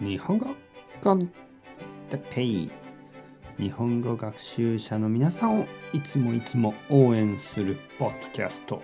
[0.00, 0.46] 日本語
[1.02, 1.26] コン
[2.08, 2.70] テペイ
[3.58, 8.80] 日本語学習者の皆さんをいつもいつも応援するポッドキャスト。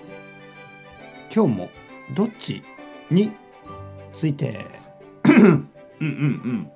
[1.32, 1.70] 今日も
[2.16, 2.64] どっち
[3.12, 3.30] に
[4.12, 4.66] ついて？
[5.24, 5.68] うん
[6.00, 6.70] うんうん。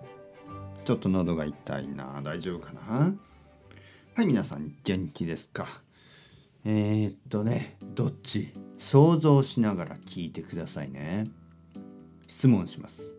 [0.84, 2.20] ちょっと喉が痛いな。
[2.23, 3.12] 大丈夫かな？
[4.14, 5.66] はい皆さん元気ですか？
[6.64, 8.52] えー、っとねどっち？
[8.79, 11.27] 想像しながら聞いてくださいね。
[12.29, 13.16] 質問します。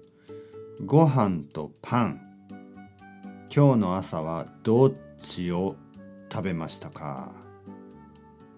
[0.86, 2.22] ご飯とパン。
[3.54, 5.76] 今日の朝はどっちを
[6.32, 7.34] 食べましたか？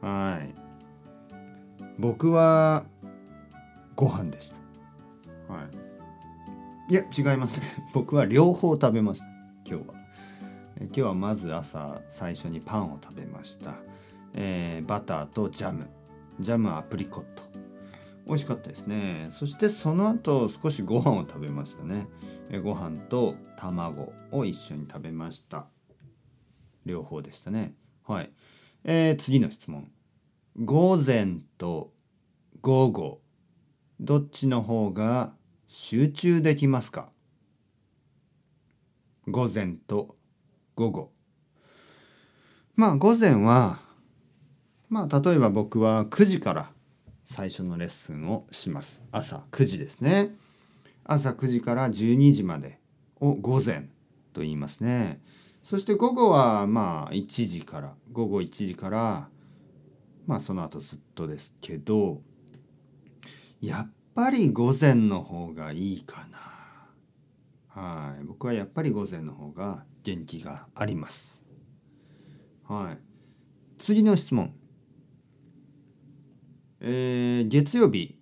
[0.01, 0.53] はい。
[1.97, 2.85] 僕は
[3.95, 4.57] ご飯でした。
[5.51, 5.67] は
[6.89, 6.93] い。
[6.93, 7.65] いや違いますね。
[7.91, 9.25] 僕は両方食べました。
[9.65, 9.95] 今日は。
[10.79, 13.75] 今日はまず朝最初にパンを食べました、
[14.33, 15.87] えー、バターとジャム。
[16.39, 17.50] ジャムアプリコット。
[18.25, 19.27] 美味しかったですね。
[19.29, 22.07] そしてその後少しご飯を食べましたね。
[22.63, 25.67] ご飯と卵を一緒に食べました。
[26.85, 27.73] 両方でしたね。
[28.07, 28.31] はい、
[28.83, 29.91] えー、次の質問。
[30.63, 31.93] 午前と
[32.61, 33.21] 午後
[33.99, 35.33] どっちの方が
[35.67, 37.09] 集中できますか？
[39.27, 40.15] 午前と
[40.75, 41.11] 午後。
[42.75, 43.79] まあ午前は
[44.89, 46.71] まあ例えば僕は9時から
[47.31, 49.01] 最初のレッスンをします。
[49.09, 50.35] 朝9時ですね。
[51.05, 52.77] 朝9時から12時まで
[53.21, 53.87] を午前
[54.33, 55.21] と言いますね。
[55.63, 59.29] そして午後はまあ1時から午後1時から
[60.27, 62.21] まあその後ずっとですけど
[63.61, 66.37] やっぱり午前の方がいいかな。
[67.69, 68.25] はい。
[68.25, 71.41] 僕はやっぱり午前の方が元気があります。
[72.67, 72.97] はい。
[73.77, 74.53] 次の質問。
[76.83, 78.17] えー、月曜日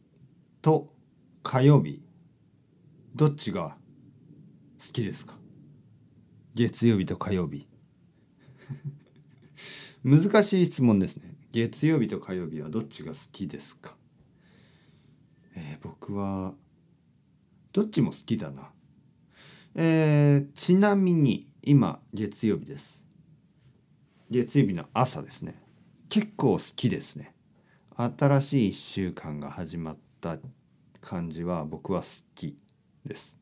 [0.62, 0.94] と
[1.44, 2.02] 火曜日
[3.16, 3.78] どっちが
[4.86, 5.36] 好きですか？
[6.56, 7.70] 月曜日と火曜日。
[10.04, 11.38] 難しい質問ですね。
[11.54, 13.96] 月曜日と火曜日はどっちが好きですか？
[15.56, 16.54] えー、僕は
[17.72, 18.74] どっちも好きだな。
[19.76, 23.06] えー、ちなみに今月曜日です。
[24.30, 25.56] 月曜日の朝ですね。
[26.10, 27.34] 結構好きですね。
[28.02, 30.38] 新しい1週間が始まった
[31.02, 32.58] 感じは僕は好き
[33.06, 33.38] です。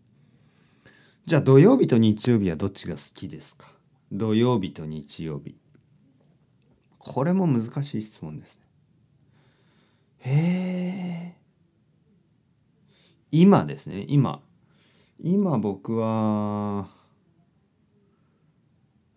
[1.28, 3.67] じゃあ土曜日と日曜日はどっちが好きですか？
[4.12, 5.56] 土曜日と日曜日。
[6.97, 8.63] これも難しい質問ですね。
[10.22, 11.38] へえ
[13.31, 14.06] 今ですね。
[14.07, 14.41] 今。
[15.22, 16.88] 今僕は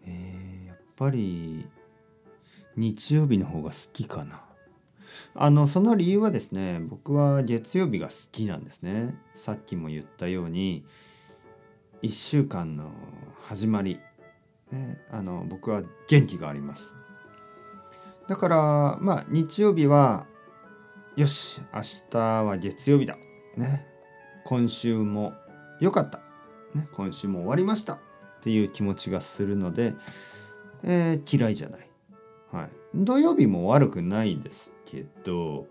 [0.03, 1.67] えー、やっぱり
[2.77, 4.43] 日曜日の方が好きかな。
[5.35, 9.15] あのその理由はですね僕は月曜日が好きなんですね。
[9.35, 10.85] さっきも言ったように
[12.03, 12.91] 1週間の
[13.43, 14.01] 始まり、
[14.71, 16.95] ね、あの僕は元気があります。
[18.29, 20.27] だからまあ日曜日は
[21.17, 23.17] よし明日は月曜日だ。
[23.57, 23.87] ね
[24.45, 25.35] 今週も
[25.81, 26.19] 良かった、
[26.75, 27.99] ね、今週も終わりました。
[28.41, 29.95] っていう気持ちがするので、
[30.83, 31.90] えー、嫌いじゃない、はい、
[32.95, 35.67] 土曜日も悪くないですけど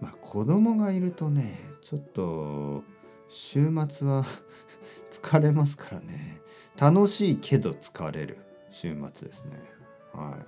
[0.00, 2.82] まあ子供がいるとねちょっと
[3.28, 4.24] 週末は
[5.10, 6.40] 疲れますからね。
[6.78, 8.38] 楽しいけど疲れる。
[8.70, 9.52] 週末ですね。
[10.12, 10.46] はい。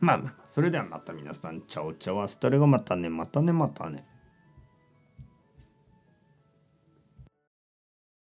[0.00, 4.04] まあまあそれではまた皆さんチャオチャオアスタレゴまたねまたねまたね。